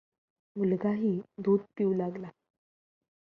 [0.55, 1.19] मुलगाहि
[1.39, 2.29] दूध पिऊ लागला.